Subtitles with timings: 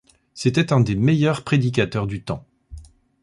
[0.33, 2.43] C'était un des meilleurs prédicateurs du temps.